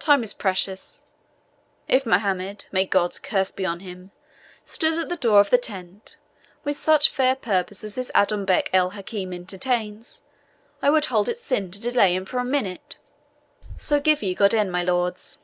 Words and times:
Time 0.00 0.24
is 0.24 0.34
precious. 0.34 1.04
If 1.86 2.04
Mohammed 2.04 2.64
may 2.72 2.84
God's 2.86 3.20
curse 3.20 3.52
be 3.52 3.64
on 3.64 3.78
him! 3.78 4.10
stood 4.64 4.98
at 4.98 5.08
the 5.08 5.16
door 5.16 5.38
of 5.38 5.50
the 5.50 5.58
tent, 5.58 6.16
with 6.64 6.76
such 6.76 7.08
fair 7.08 7.36
purpose 7.36 7.84
as 7.84 7.94
this 7.94 8.10
Adonbec 8.12 8.68
el 8.72 8.90
Hakim 8.90 9.32
entertains, 9.32 10.24
I 10.82 10.90
would 10.90 11.04
hold 11.04 11.28
it 11.28 11.38
sin 11.38 11.70
to 11.70 11.80
delay 11.80 12.16
him 12.16 12.24
for 12.24 12.38
a 12.40 12.44
minute. 12.44 12.96
So, 13.76 14.00
give 14.00 14.24
ye 14.24 14.34
God'en, 14.34 14.72
my 14.72 14.82
lords." 14.82 15.38